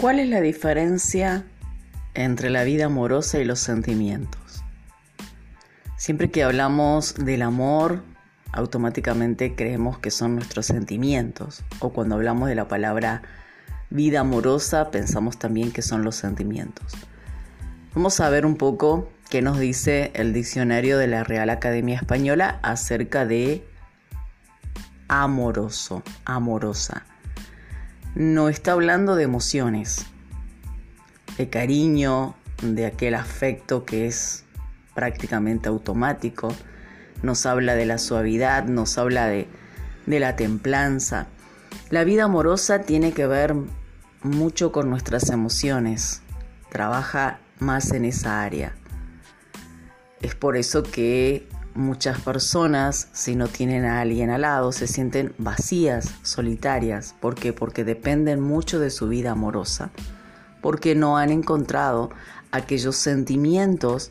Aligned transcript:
¿Cuál 0.00 0.18
es 0.18 0.30
la 0.30 0.40
diferencia 0.40 1.44
entre 2.14 2.48
la 2.48 2.64
vida 2.64 2.86
amorosa 2.86 3.38
y 3.38 3.44
los 3.44 3.60
sentimientos? 3.60 4.64
Siempre 5.98 6.30
que 6.30 6.42
hablamos 6.42 7.16
del 7.16 7.42
amor, 7.42 8.02
automáticamente 8.50 9.54
creemos 9.54 9.98
que 9.98 10.10
son 10.10 10.36
nuestros 10.36 10.64
sentimientos. 10.64 11.64
O 11.80 11.92
cuando 11.92 12.14
hablamos 12.14 12.48
de 12.48 12.54
la 12.54 12.66
palabra 12.66 13.20
vida 13.90 14.20
amorosa, 14.20 14.90
pensamos 14.90 15.38
también 15.38 15.70
que 15.70 15.82
son 15.82 16.02
los 16.02 16.16
sentimientos. 16.16 16.94
Vamos 17.94 18.20
a 18.20 18.30
ver 18.30 18.46
un 18.46 18.56
poco 18.56 19.12
qué 19.28 19.42
nos 19.42 19.58
dice 19.58 20.12
el 20.14 20.32
diccionario 20.32 20.96
de 20.96 21.08
la 21.08 21.24
Real 21.24 21.50
Academia 21.50 21.96
Española 21.96 22.58
acerca 22.62 23.26
de 23.26 23.68
amoroso, 25.08 26.02
amorosa 26.24 27.04
no 28.14 28.48
está 28.48 28.72
hablando 28.72 29.14
de 29.14 29.24
emociones, 29.24 30.06
de 31.38 31.48
cariño, 31.48 32.34
de 32.62 32.86
aquel 32.86 33.14
afecto 33.14 33.84
que 33.84 34.06
es 34.06 34.44
prácticamente 34.94 35.68
automático, 35.68 36.54
nos 37.22 37.46
habla 37.46 37.74
de 37.74 37.86
la 37.86 37.98
suavidad, 37.98 38.64
nos 38.64 38.98
habla 38.98 39.26
de, 39.26 39.48
de 40.06 40.20
la 40.20 40.36
templanza. 40.36 41.28
La 41.90 42.04
vida 42.04 42.24
amorosa 42.24 42.80
tiene 42.80 43.12
que 43.12 43.26
ver 43.26 43.54
mucho 44.22 44.72
con 44.72 44.90
nuestras 44.90 45.30
emociones, 45.30 46.22
trabaja 46.70 47.38
más 47.58 47.92
en 47.92 48.04
esa 48.04 48.42
área. 48.42 48.74
Es 50.20 50.34
por 50.34 50.56
eso 50.56 50.82
que 50.82 51.48
Muchas 51.74 52.20
personas, 52.20 53.08
si 53.12 53.36
no 53.36 53.46
tienen 53.46 53.84
a 53.84 54.00
alguien 54.00 54.30
al 54.30 54.40
lado, 54.40 54.72
se 54.72 54.88
sienten 54.88 55.34
vacías, 55.38 56.12
solitarias. 56.22 57.14
¿Por 57.20 57.36
qué? 57.36 57.52
Porque 57.52 57.84
dependen 57.84 58.40
mucho 58.40 58.80
de 58.80 58.90
su 58.90 59.06
vida 59.06 59.30
amorosa. 59.30 59.90
Porque 60.62 60.96
no 60.96 61.16
han 61.16 61.30
encontrado 61.30 62.10
aquellos 62.50 62.96
sentimientos 62.96 64.10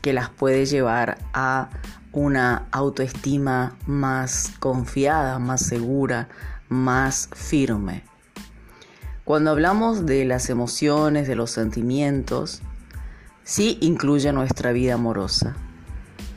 que 0.00 0.14
las 0.14 0.30
puede 0.30 0.64
llevar 0.64 1.18
a 1.34 1.68
una 2.12 2.68
autoestima 2.70 3.76
más 3.86 4.52
confiada, 4.58 5.38
más 5.38 5.60
segura, 5.60 6.28
más 6.70 7.28
firme. 7.34 8.02
Cuando 9.24 9.50
hablamos 9.50 10.06
de 10.06 10.24
las 10.24 10.48
emociones, 10.48 11.28
de 11.28 11.36
los 11.36 11.50
sentimientos, 11.50 12.62
sí 13.42 13.76
incluye 13.82 14.32
nuestra 14.32 14.72
vida 14.72 14.94
amorosa 14.94 15.54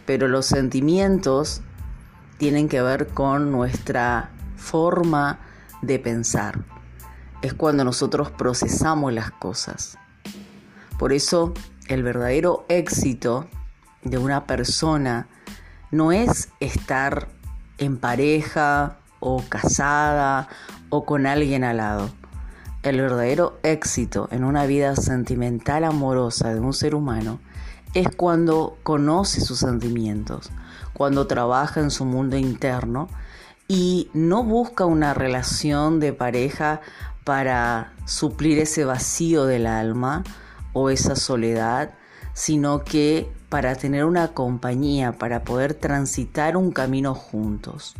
pero 0.08 0.30
los 0.30 0.46
sentimientos 0.46 1.62
tienen 2.38 2.70
que 2.70 2.82
ver 2.82 3.10
con 3.10 3.52
nuestra 3.52 4.32
forma 4.56 5.38
de 5.82 6.00
pensar. 6.00 6.64
Es 7.42 7.54
cuando 7.54 7.84
nosotros 7.84 8.32
procesamos 8.32 9.12
las 9.12 9.32
cosas. 9.32 9.98
Por 10.98 11.12
eso 11.12 11.54
el 11.90 12.04
verdadero 12.04 12.66
éxito 12.70 13.48
de 14.02 14.18
una 14.18 14.46
persona 14.48 15.28
no 15.92 16.14
es 16.14 16.50
estar 16.62 17.28
en 17.78 17.98
pareja 17.98 19.00
o 19.20 19.44
casada 19.50 20.48
o 20.90 21.06
con 21.06 21.28
alguien 21.28 21.66
al 21.66 21.78
lado. 21.78 22.10
El 22.82 23.02
verdadero 23.02 23.60
éxito 23.62 24.30
en 24.32 24.46
una 24.46 24.66
vida 24.66 24.96
sentimental 24.96 25.84
amorosa 25.84 26.54
de 26.54 26.62
un 26.62 26.74
ser 26.74 26.96
humano 26.96 27.42
es 28.00 28.10
cuando 28.16 28.78
conoce 28.84 29.42
sus 29.42 29.60
sentimientos, 29.60 30.52
cuando 30.94 31.26
trabaja 31.28 31.80
en 31.80 31.90
su 31.90 32.06
mundo 32.06 32.38
interno 32.38 33.10
y 33.68 34.10
no 34.14 34.44
busca 34.44 34.86
una 34.86 35.14
relación 35.14 36.00
de 36.00 36.14
pareja 36.14 36.82
para 37.24 37.94
suplir 38.06 38.60
ese 38.60 38.86
vacío 38.86 39.46
del 39.46 39.68
alma 39.68 40.24
o 40.74 40.90
esa 40.90 41.16
soledad, 41.16 41.92
sino 42.34 42.84
que 42.84 43.32
para 43.50 43.76
tener 43.76 44.06
una 44.06 44.30
compañía, 44.30 45.14
para 45.14 45.44
poder 45.44 45.74
transitar 45.74 46.56
un 46.56 46.72
camino 46.72 47.16
juntos. 47.16 47.96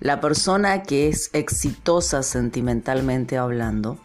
La 0.00 0.20
persona 0.20 0.82
que 0.82 1.08
es 1.08 1.30
exitosa 1.32 2.22
sentimentalmente 2.22 3.38
hablando, 3.38 3.98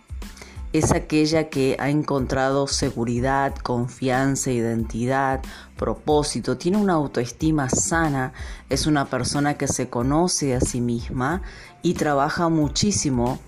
es 0.72 0.92
aquella 0.92 1.50
que 1.50 1.76
ha 1.80 1.90
encontrado 1.90 2.68
seguridad, 2.68 3.56
confianza, 3.56 4.52
identidad, 4.52 5.42
propósito, 5.76 6.58
tiene 6.58 6.78
una 6.78 6.94
autoestima 6.94 7.70
sana, 7.70 8.34
es 8.70 8.86
una 8.86 9.06
persona 9.06 9.56
que 9.56 9.68
se 9.68 9.90
conoce 9.90 10.56
a 10.56 10.62
sí 10.62 10.80
misma 10.80 11.42
y 11.82 11.96
trabaja 11.96 12.50
muchísimo 12.50 13.40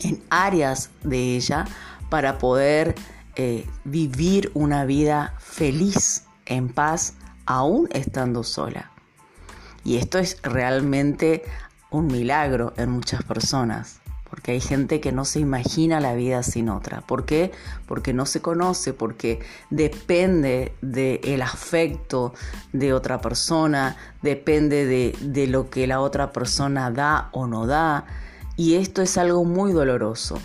en 0.00 0.22
áreas 0.30 0.90
de 1.02 1.36
ella 1.36 1.66
para 2.08 2.38
poder 2.38 2.94
eh, 3.36 3.66
vivir 3.84 4.50
una 4.54 4.84
vida 4.86 5.34
feliz, 5.38 6.24
en 6.46 6.70
paz, 6.70 7.14
aún 7.44 7.88
estando 7.92 8.42
sola. 8.42 8.90
Y 9.84 9.96
esto 9.96 10.18
es 10.18 10.40
realmente 10.42 11.44
un 11.90 12.06
milagro 12.06 12.72
en 12.78 12.90
muchas 12.90 13.22
personas 13.22 14.00
porque 14.30 14.52
hay 14.52 14.60
gente 14.60 15.00
que 15.00 15.12
no 15.12 15.24
se 15.24 15.40
imagina 15.40 16.00
la 16.00 16.14
vida 16.14 16.42
sin 16.42 16.68
otra. 16.68 17.00
¿Por 17.00 17.24
qué? 17.24 17.52
Porque 17.86 18.12
no 18.12 18.26
se 18.26 18.40
conoce, 18.40 18.92
porque 18.92 19.40
depende 19.70 20.72
del 20.82 21.42
afecto 21.42 22.34
de 22.72 22.92
otra 22.92 23.20
persona, 23.20 23.96
depende 24.22 24.86
de, 24.86 25.16
de 25.20 25.46
lo 25.46 25.70
que 25.70 25.86
la 25.86 26.00
otra 26.00 26.32
persona 26.32 26.90
da 26.90 27.30
o 27.32 27.46
no 27.46 27.66
da. 27.66 28.06
Y 28.56 28.74
esto 28.74 29.02
es 29.02 29.16
algo 29.16 29.44
muy 29.44 29.72
doloroso, 29.72 30.38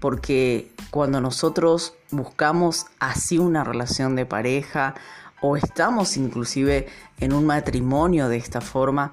porque 0.00 0.72
cuando 0.90 1.20
nosotros 1.20 1.94
buscamos 2.10 2.86
así 2.98 3.38
una 3.38 3.64
relación 3.64 4.16
de 4.16 4.26
pareja 4.26 4.94
o 5.40 5.56
estamos 5.56 6.16
inclusive 6.16 6.88
en 7.20 7.32
un 7.32 7.46
matrimonio 7.46 8.28
de 8.28 8.36
esta 8.36 8.60
forma, 8.60 9.12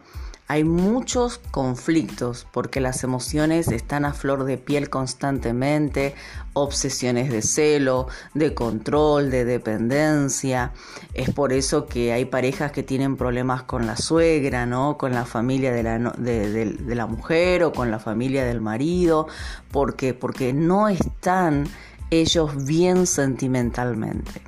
hay 0.50 0.64
muchos 0.64 1.40
conflictos 1.52 2.48
porque 2.54 2.80
las 2.80 3.04
emociones 3.04 3.68
están 3.68 4.06
a 4.06 4.14
flor 4.14 4.46
de 4.46 4.58
piel 4.58 4.90
constantemente, 4.90 6.16
obsesiones 6.54 7.30
de 7.30 7.42
celo, 7.42 8.08
de 8.34 8.54
control, 8.54 9.30
de 9.30 9.44
dependencia. 9.44 10.72
Es 11.14 11.32
por 11.32 11.52
eso 11.52 11.86
que 11.86 12.14
hay 12.14 12.24
parejas 12.24 12.72
que 12.72 12.82
tienen 12.82 13.18
problemas 13.18 13.64
con 13.64 13.86
la 13.86 13.98
suegra, 13.98 14.66
¿no? 14.66 14.98
con 14.98 15.12
la 15.12 15.26
familia 15.26 15.74
de 15.74 15.84
la, 15.84 16.00
de, 16.18 16.78
la 16.96 17.08
mujer 17.08 17.66
o 17.66 17.74
con 17.74 17.92
la 17.92 18.00
familia 18.00 18.46
del 18.46 18.62
marido, 18.62 19.28
porque, 19.70 20.14
porque 20.14 20.54
no 20.54 20.88
están 20.88 21.66
ellos 22.10 22.66
bien 22.66 23.06
sentimentalmente. 23.06 24.42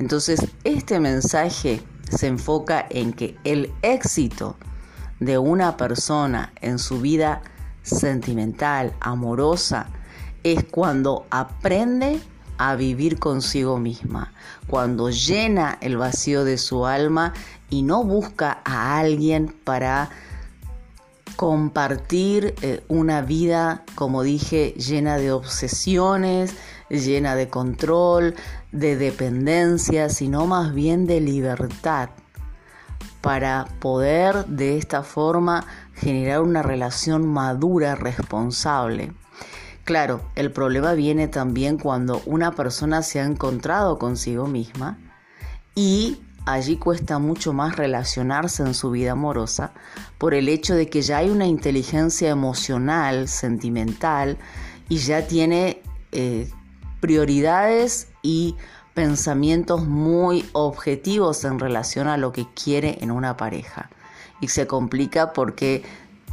Entonces, 0.00 0.40
este 0.64 0.98
mensaje 0.98 1.82
se 2.08 2.26
enfoca 2.26 2.84
en 2.90 3.12
que 3.12 3.36
el 3.44 3.72
éxito 3.82 4.56
de 5.20 5.38
una 5.38 5.76
persona 5.76 6.52
en 6.60 6.78
su 6.78 7.00
vida 7.00 7.42
sentimental, 7.82 8.94
amorosa, 9.00 9.86
es 10.42 10.64
cuando 10.64 11.26
aprende 11.30 12.20
a 12.58 12.74
vivir 12.74 13.18
consigo 13.18 13.78
misma, 13.78 14.32
cuando 14.66 15.10
llena 15.10 15.78
el 15.80 15.96
vacío 15.96 16.44
de 16.44 16.58
su 16.58 16.86
alma 16.86 17.32
y 17.68 17.82
no 17.82 18.04
busca 18.04 18.60
a 18.64 18.98
alguien 18.98 19.54
para 19.64 20.10
compartir 21.36 22.54
eh, 22.60 22.82
una 22.88 23.22
vida, 23.22 23.84
como 23.94 24.22
dije, 24.22 24.74
llena 24.76 25.16
de 25.16 25.32
obsesiones, 25.32 26.54
llena 26.90 27.34
de 27.34 27.48
control, 27.48 28.34
de 28.72 28.96
dependencia, 28.96 30.10
sino 30.10 30.46
más 30.46 30.74
bien 30.74 31.06
de 31.06 31.20
libertad 31.20 32.10
para 33.20 33.66
poder 33.80 34.46
de 34.46 34.78
esta 34.78 35.02
forma 35.02 35.66
generar 35.94 36.40
una 36.40 36.62
relación 36.62 37.26
madura, 37.26 37.94
responsable. 37.94 39.12
Claro, 39.84 40.22
el 40.34 40.52
problema 40.52 40.94
viene 40.94 41.28
también 41.28 41.78
cuando 41.78 42.22
una 42.26 42.52
persona 42.52 43.02
se 43.02 43.20
ha 43.20 43.24
encontrado 43.24 43.98
consigo 43.98 44.46
misma 44.46 44.98
y 45.74 46.20
allí 46.46 46.76
cuesta 46.76 47.18
mucho 47.18 47.52
más 47.52 47.76
relacionarse 47.76 48.62
en 48.62 48.74
su 48.74 48.90
vida 48.90 49.12
amorosa 49.12 49.72
por 50.18 50.34
el 50.34 50.48
hecho 50.48 50.74
de 50.74 50.88
que 50.88 51.02
ya 51.02 51.18
hay 51.18 51.30
una 51.30 51.46
inteligencia 51.46 52.30
emocional, 52.30 53.28
sentimental 53.28 54.38
y 54.88 54.98
ya 54.98 55.26
tiene 55.26 55.82
eh, 56.12 56.50
prioridades 57.00 58.08
y 58.22 58.56
pensamientos 58.94 59.86
muy 59.86 60.48
objetivos 60.52 61.44
en 61.44 61.58
relación 61.58 62.08
a 62.08 62.16
lo 62.16 62.32
que 62.32 62.46
quiere 62.54 62.98
en 63.00 63.10
una 63.10 63.36
pareja. 63.36 63.90
Y 64.40 64.48
se 64.48 64.66
complica 64.66 65.32
porque 65.32 65.84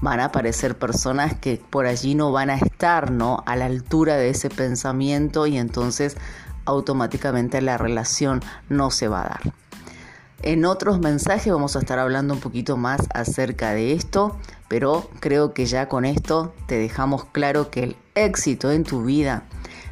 van 0.01 0.19
a 0.19 0.25
aparecer 0.25 0.77
personas 0.77 1.38
que 1.38 1.62
por 1.69 1.86
allí 1.86 2.15
no 2.15 2.31
van 2.31 2.50
a 2.50 2.56
estar 2.56 3.12
¿no? 3.12 3.44
a 3.45 3.56
la 3.56 3.65
altura 3.65 4.15
de 4.15 4.30
ese 4.30 4.50
pensamiento 4.50 5.48
y 5.48 5.57
entonces 5.57 6.18
automáticamente 6.65 7.62
la 7.62 7.77
relación 7.77 8.42
no 8.69 8.92
se 8.92 9.07
va 9.07 9.21
a 9.21 9.30
dar. 9.30 9.54
En 10.44 10.65
otros 10.65 11.00
mensajes 11.00 11.51
vamos 11.51 11.75
a 11.75 11.80
estar 11.80 11.98
hablando 11.98 12.36
un 12.36 12.39
poquito 12.39 12.77
más 12.77 13.07
acerca 13.13 13.71
de 13.71 13.94
esto, 13.94 14.38
pero 14.68 15.09
creo 15.19 15.54
que 15.54 15.65
ya 15.65 15.89
con 15.89 16.06
esto 16.06 16.54
te 16.68 16.77
dejamos 16.77 17.25
claro 17.25 17.71
que 17.71 17.83
el 17.83 17.95
éxito 18.13 18.71
en 18.71 18.83
tu 18.83 19.04
vida 19.04 19.44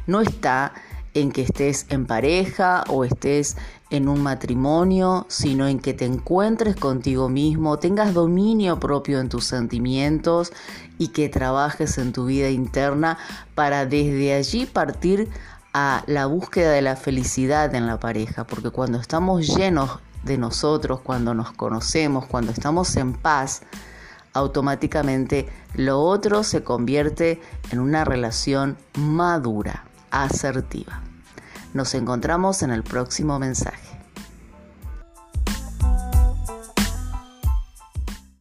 no 0.06 0.20
está 0.20 0.72
en 1.16 1.32
que 1.32 1.42
estés 1.42 1.86
en 1.88 2.04
pareja 2.04 2.84
o 2.88 3.02
estés 3.02 3.56
en 3.88 4.08
un 4.08 4.22
matrimonio, 4.22 5.24
sino 5.28 5.66
en 5.66 5.78
que 5.78 5.94
te 5.94 6.04
encuentres 6.04 6.76
contigo 6.76 7.30
mismo, 7.30 7.78
tengas 7.78 8.12
dominio 8.12 8.78
propio 8.78 9.20
en 9.20 9.30
tus 9.30 9.46
sentimientos 9.46 10.52
y 10.98 11.08
que 11.08 11.30
trabajes 11.30 11.96
en 11.96 12.12
tu 12.12 12.26
vida 12.26 12.50
interna 12.50 13.16
para 13.54 13.86
desde 13.86 14.34
allí 14.34 14.66
partir 14.66 15.30
a 15.72 16.04
la 16.06 16.26
búsqueda 16.26 16.72
de 16.72 16.82
la 16.82 16.96
felicidad 16.96 17.74
en 17.74 17.86
la 17.86 17.98
pareja, 17.98 18.46
porque 18.46 18.70
cuando 18.70 18.98
estamos 18.98 19.46
llenos 19.46 20.00
de 20.22 20.36
nosotros, 20.36 21.00
cuando 21.00 21.32
nos 21.32 21.52
conocemos, 21.52 22.26
cuando 22.26 22.52
estamos 22.52 22.94
en 22.96 23.14
paz, 23.14 23.62
automáticamente 24.34 25.48
lo 25.74 26.02
otro 26.02 26.42
se 26.44 26.62
convierte 26.62 27.40
en 27.70 27.78
una 27.78 28.04
relación 28.04 28.76
madura, 28.98 29.84
asertiva. 30.10 31.05
Nos 31.76 31.92
encontramos 31.92 32.62
en 32.62 32.70
el 32.70 32.82
próximo 32.82 33.38
mensaje. 33.38 33.95